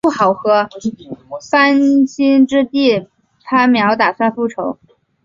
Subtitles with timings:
[0.03, 3.07] 番歆之弟
[3.47, 4.79] 番苗打算复仇。